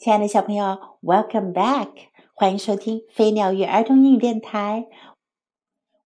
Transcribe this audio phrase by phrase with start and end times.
[0.00, 1.88] 亲爱的小朋友，Welcome back，
[2.34, 4.86] 欢迎收听飞鸟与儿童英语电台。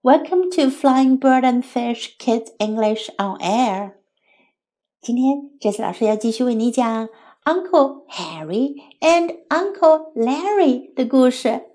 [0.02, 3.94] Welcome to Flying Bird and Fish Kids English on Air。
[5.00, 7.08] 今天，这次老师要继续为你讲
[7.44, 11.66] Uncle Harry and Uncle Larry 的故事。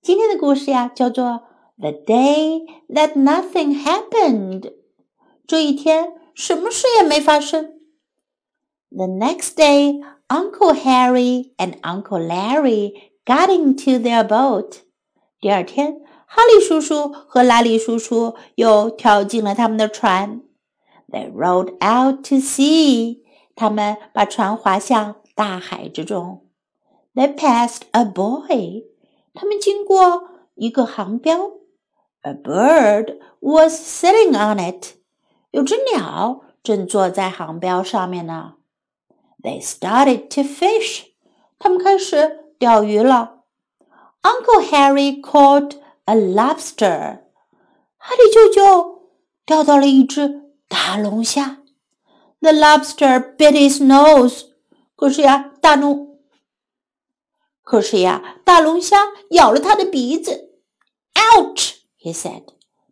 [0.00, 1.42] 今天的故事呀，叫做
[1.78, 4.72] The Day That Nothing Happened。
[5.46, 7.80] 这一天，什么事也没发生。
[8.90, 10.00] The next day,
[10.33, 14.77] Uncle Harry and Uncle Larry got into their boat。
[15.39, 20.41] 第二天，哈利叔叔和拉力叔叔又跳进了他们的船。
[21.07, 23.19] They rowed out to sea。
[23.55, 26.47] 他们把船划向大海之中。
[27.13, 28.85] They passed a buoy。
[29.35, 31.51] 他们经过一个航标。
[32.23, 34.95] A bird was sitting on it。
[35.51, 38.55] 有只鸟正坐在航标上面呢。
[39.42, 41.04] they started to fish.
[41.58, 43.44] 他们开始钓鱼了。
[44.22, 47.20] Uncle Harry caught a lobster.
[47.96, 49.02] 哈利舅舅
[49.44, 51.58] 钓到了一只大龙虾。
[52.40, 54.46] The lobster bit his nose.
[54.96, 56.18] 可是呀，大龙，
[57.62, 60.50] 可是呀，大龙虾咬了他的鼻子。
[61.14, 61.74] Ouch!
[62.00, 62.44] He said.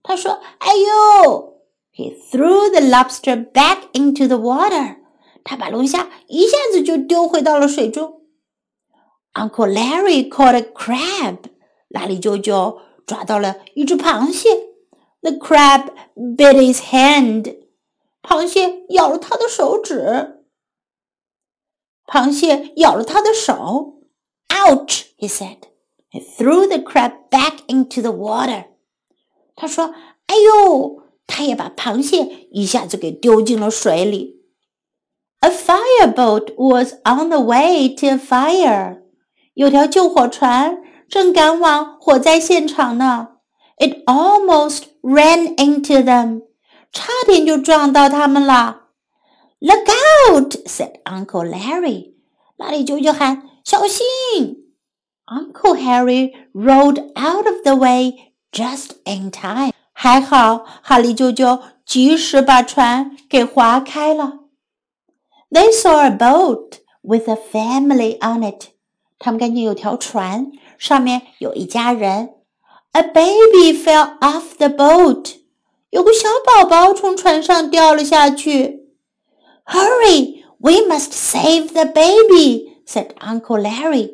[0.02, 1.55] 他说：“哎呦！”
[1.92, 4.96] He threw the lobster back into the water.
[5.44, 8.22] 他把龙虾一下子就丢回到了水中。
[9.34, 11.38] Uncle Larry caught a crab，
[11.88, 14.50] 拉里舅舅抓到了一只螃蟹。
[15.22, 17.58] The crab bit his hand，
[18.22, 20.44] 螃蟹咬了他的手指。
[22.06, 24.02] 螃蟹咬了他的手。
[24.50, 25.58] Ouch！he said.
[26.09, 28.66] He threw the crab back into the water.
[29.56, 29.95] 他说
[30.28, 34.41] ：“哎呦！”他也把螃蟹一下子给丢进了水里。
[35.41, 39.02] a fireboat was on the way to a fire.
[39.55, 43.28] 有条救火船正赶往火灾现场呢。
[43.78, 46.42] It almost ran into them.
[46.92, 48.82] 差点就撞到他们了。
[49.59, 49.88] Look
[50.31, 50.54] out!
[50.66, 52.14] said Uncle Larry.
[52.56, 54.64] 拉里舅舅喊：“小心！”
[55.26, 59.72] Uncle Harry rolled out of the way just in time.
[59.92, 64.39] 还好，哈利舅舅及时把船给划开了。
[65.50, 68.69] they saw a boat with a family on it.
[69.19, 72.34] 他们看见有条船，上面有一家人。
[72.92, 75.37] A baby fell off the boat.
[75.91, 78.91] 有个小宝宝从船上掉了下去。
[79.64, 84.12] Hurry, we must save the baby," said Uncle Larry.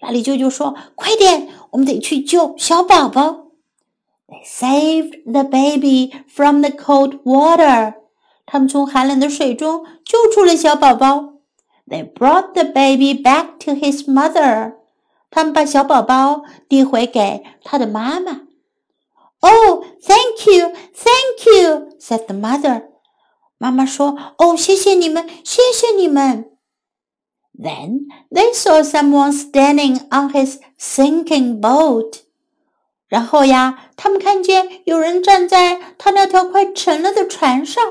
[0.00, 3.46] 拉里舅舅说：“快点，我们得去救小宝宝。”
[4.28, 7.94] They saved the baby from the cold water.
[8.51, 11.35] 他们从寒冷的水中救出了小宝宝。
[11.87, 14.73] They brought the baby back to his mother。
[15.29, 18.41] 他们把小宝宝递回给他的妈妈。
[19.41, 22.85] Oh, thank you, thank you," said the mother.
[23.59, 26.45] 妈妈说：“哦，谢谢你们，谢谢你们。”
[27.55, 32.21] Then they saw someone standing on his sinking boat.
[33.07, 37.83] 然后呀，他们看见有人站在他那条快沉了的船上。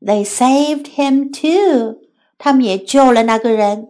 [0.00, 2.00] they saved him too.
[2.38, 3.88] 他们也救了那个人。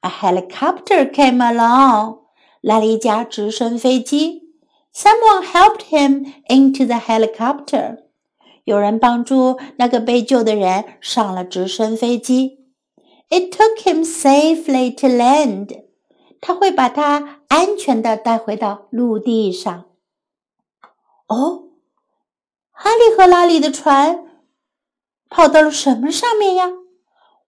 [0.00, 2.20] A helicopter came along.
[2.60, 4.42] 来了一架直升飞机。
[4.94, 7.98] Someone helped him into the helicopter.
[8.64, 12.58] 有人帮助那个被救的人上了直升飞机。
[13.28, 15.84] It took him safely to land.
[16.40, 19.84] 他会把他安全的带回到陆地上。
[21.28, 21.68] 哦，
[22.72, 24.24] 哈利和拉里的船
[25.28, 26.70] 跑到了什么上面呀？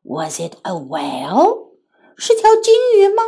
[0.03, 1.73] Was it a whale？
[2.17, 3.23] 是条金鱼吗？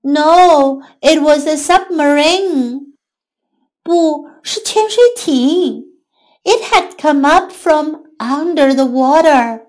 [0.00, 2.94] No, it was a submarine。
[3.82, 5.84] 不是潜水艇。
[6.44, 9.66] It had come up from under the water。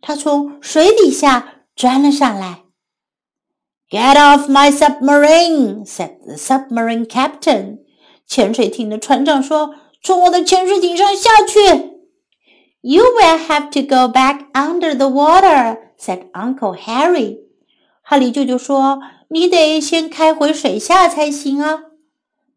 [0.00, 2.64] 它从水底下钻了上来。
[3.90, 5.84] Get off my submarine!
[5.84, 7.80] said the submarine captain。
[8.26, 11.60] 潜水艇的船长说：“从我的潜水艇上下去。”
[12.80, 17.38] You will have to go back under the water," said Uncle Harry.
[18.02, 21.84] 哈利舅舅说：“你得先开回水下才行啊。”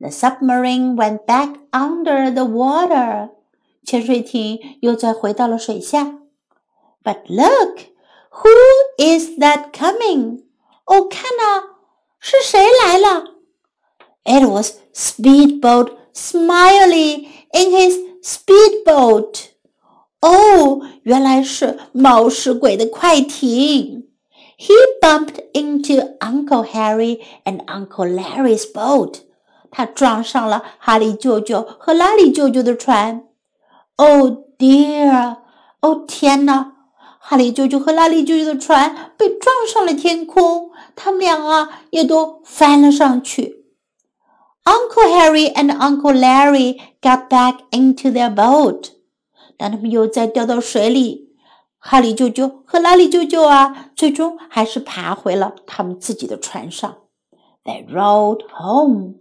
[0.01, 3.29] The submarine went back under the water.
[3.85, 6.17] 潜水艇又再回到了水下。
[7.03, 7.81] But look,
[8.31, 8.49] who
[8.97, 10.41] is that coming?
[10.85, 11.75] 哦，看呐，
[12.19, 13.35] 是谁来了？
[14.23, 19.48] It was Speedboat Smiley in his speedboat.
[20.21, 24.07] 哦，原来是冒失鬼的快艇。
[24.57, 29.19] He bumped into Uncle Harry and Uncle Larry's boat.
[29.69, 33.25] 他撞上了哈利舅舅和拉里舅舅的船。
[33.97, 35.37] Oh dear！
[35.81, 36.71] 哦天哪！
[37.19, 43.65] 哈利舅舅和拉里舅舅的船被撞上了天空，他们俩啊也都翻了上去。
[44.63, 48.91] Uncle Harry and Uncle Larry got back into their boat。
[49.60, 51.34] 当他们又再掉到水里，
[51.76, 56.96] 哈利舅舅和拉里舅舅啊，最终还是爬回了他们自己的船上。
[57.62, 59.16] They rowed home。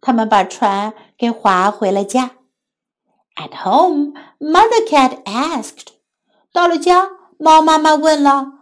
[0.00, 2.30] 他们把船给划回了家。
[3.36, 5.88] At home, Mother Cat asked。
[6.54, 8.52] 到了家，猫妈妈问了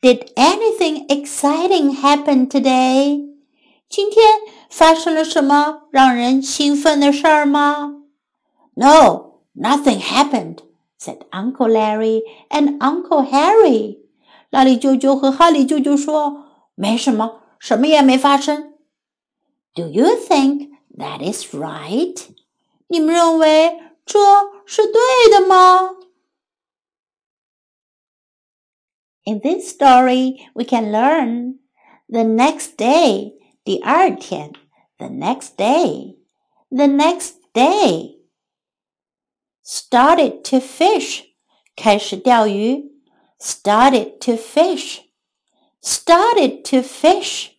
[0.00, 3.28] ：“Did anything exciting happen today？”
[3.90, 4.40] 今天
[4.70, 8.04] 发生了什么让人兴奋的事儿吗
[8.72, 10.56] ？No, nothing happened,
[10.97, 13.99] said Uncle Larry and Uncle Harry.
[14.49, 18.73] 拉里舅舅和哈利舅舅说：“没什么，什么也没发生。”
[19.75, 22.15] Do you think that is right？
[22.87, 24.19] 你们认为这
[24.65, 25.01] 是对
[25.31, 25.95] 的吗？
[29.25, 31.59] In this story, we can learn
[32.07, 33.33] the next day
[33.63, 34.53] 第二天，
[34.97, 36.17] the next day,
[36.69, 38.16] the next day.
[39.67, 41.23] Started to fish，
[41.75, 42.91] 开始钓鱼。
[43.39, 45.01] Started to fish,
[45.81, 47.49] started to fish.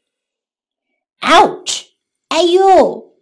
[1.21, 1.89] Ouch！
[2.29, 3.13] 哎呦！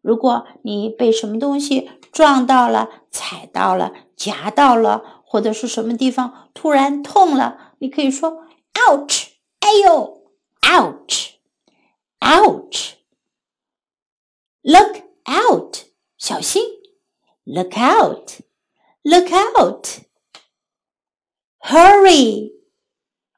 [0.00, 10.22] 如果你被什么东西撞到了、踩到了、夹到了，或者是什么地方突然痛了，你可以说 “ouch”，哎呦，
[10.62, 12.92] ouch。Ouch!
[14.62, 15.76] Look out!
[16.16, 16.62] 小心
[17.44, 18.40] ！Look out!
[19.02, 20.00] Look out!
[21.60, 22.52] Hurry!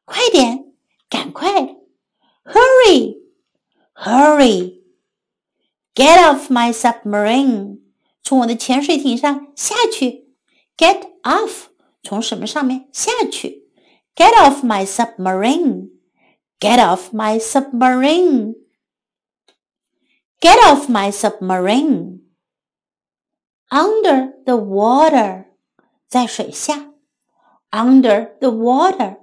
[0.04, 0.72] 快点，
[1.08, 1.76] 赶快！
[2.44, 3.20] Hurry!
[3.94, 4.82] Hurry!
[5.94, 7.78] Get off my submarine!
[8.22, 10.34] 从我的潜水艇上下去。
[10.76, 11.66] Get off!
[12.02, 13.68] 从什么上面下去？
[14.14, 15.90] Get off my submarine!
[16.58, 18.54] Get off my submarine!
[20.40, 22.23] Get off my submarine!
[23.68, 25.46] Under the water，
[26.08, 26.90] 在水下。
[27.70, 29.18] Under the water,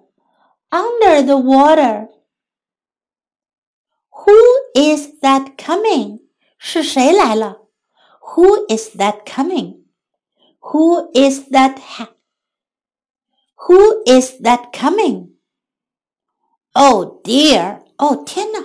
[0.70, 2.08] under the water.
[4.10, 4.34] Who
[4.74, 6.22] is that coming?
[6.58, 7.68] 是谁来了？
[8.22, 9.84] Who is that coming?
[10.60, 12.14] Who is that ha
[13.68, 15.34] Who is that coming?
[16.74, 17.84] Oh dear!
[17.98, 18.60] Oh 天哪！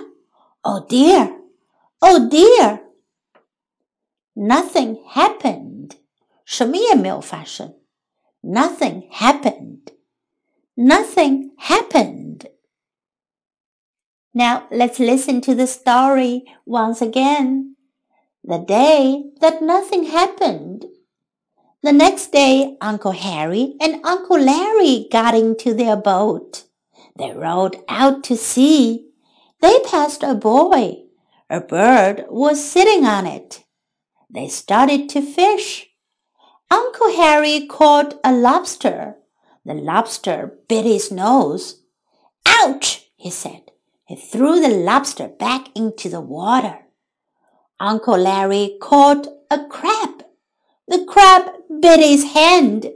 [0.61, 1.41] Oh dear!
[1.99, 2.86] Oh dear!
[4.38, 5.96] Nothing happened，
[6.44, 7.74] 什么也没有发生。
[8.40, 9.80] Nothing happened.
[10.76, 12.46] Nothing happened.
[14.32, 17.74] Now let's listen to the story once again.
[18.44, 20.86] The day that nothing happened.
[21.82, 26.62] The next day, Uncle Harry and Uncle Larry got into their boat.
[27.16, 29.08] They rowed out to sea.
[29.60, 31.08] They passed a buoy.
[31.50, 33.64] A bird was sitting on it.
[34.30, 35.88] They started to fish.
[36.70, 39.16] Uncle Harry caught a lobster.
[39.64, 41.82] The lobster bit his nose.
[42.46, 43.10] Ouch!
[43.16, 43.70] he said.
[44.04, 46.80] He threw the lobster back into the water.
[47.80, 50.24] Uncle Larry caught a crab.
[50.86, 52.90] The crab bit his hand.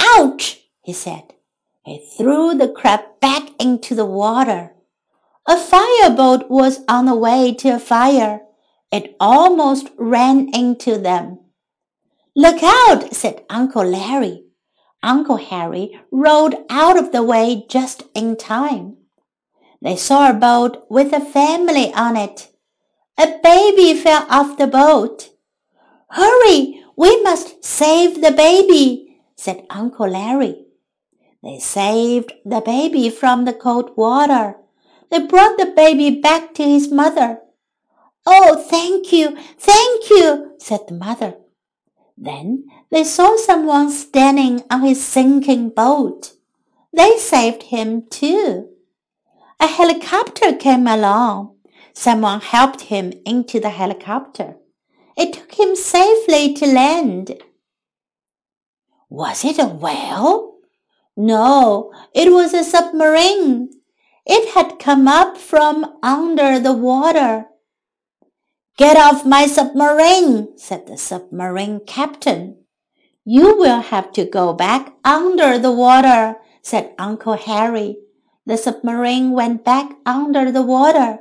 [0.00, 0.60] Ouch!
[0.82, 1.34] he said.
[1.84, 4.72] He threw the crab back into the water.
[5.46, 8.42] A fireboat was on the way to a fire.
[8.90, 11.40] It almost ran into them.
[12.34, 14.44] Look out, said Uncle Larry.
[15.02, 18.96] Uncle Harry rowed out of the way just in time.
[19.82, 22.48] They saw a boat with a family on it.
[23.18, 25.30] A baby fell off the boat.
[26.10, 30.66] Hurry, we must save the baby, said Uncle Larry.
[31.42, 34.56] They saved the baby from the cold water.
[35.10, 37.40] They brought the baby back to his mother.
[38.30, 41.36] Oh, thank you, thank you, said the mother.
[42.14, 46.34] Then they saw someone standing on his sinking boat.
[46.92, 48.68] They saved him too.
[49.58, 51.56] A helicopter came along.
[51.94, 54.56] Someone helped him into the helicopter.
[55.16, 57.42] It took him safely to land.
[59.08, 60.58] Was it a whale?
[61.16, 63.70] No, it was a submarine.
[64.26, 67.47] It had come up from under the water.
[68.78, 72.62] Get off my submarine, said the submarine captain.
[73.24, 77.98] You will have to go back under the water, said Uncle Harry.
[78.46, 81.18] the submarine went back under the water.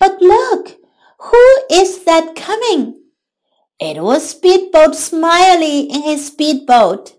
[0.00, 0.78] But look,
[1.20, 2.98] who is that coming?
[3.78, 7.12] It was Speedboat Smiley in his speedboat.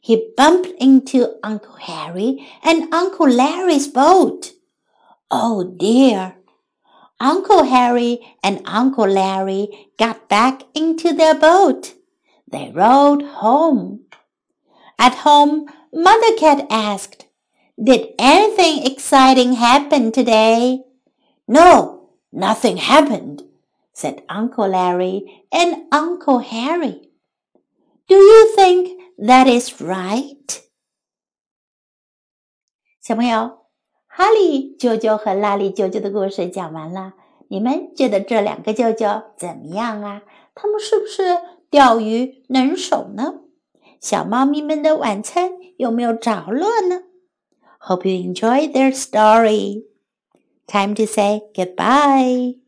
[0.00, 4.52] He bumped into Uncle Harry and Uncle Larry's boat.
[5.28, 6.36] Oh dear!
[7.21, 11.93] Uncle Harry and Uncle Larry got back into their boat.
[12.47, 14.01] They rowed home.
[14.99, 17.25] At home, Mother Cat asked,
[17.81, 20.83] Did anything exciting happen today?
[21.47, 23.43] No, nothing happened,
[23.93, 27.09] said Uncle Larry and Uncle Harry.
[28.07, 30.63] Do you think that is right?
[33.01, 33.60] 小朋友，
[34.14, 37.14] 哈利舅舅和拉里舅舅的故事讲完了，
[37.48, 40.22] 你们觉得这两个舅舅怎么样啊？
[40.54, 41.38] 他们是不是
[41.70, 43.36] 钓鱼能手呢？
[44.00, 47.04] 小猫咪们的晚餐有没有着落呢
[47.80, 49.86] ？Hope you enjoy their story.
[50.66, 52.61] Time to say goodbye.